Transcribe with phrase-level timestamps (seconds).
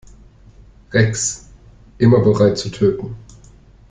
[0.93, 1.51] Rex,
[1.99, 3.15] immer bereit zu töten.